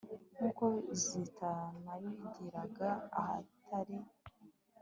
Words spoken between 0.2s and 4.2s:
nk uko zitanabigiraga ahatari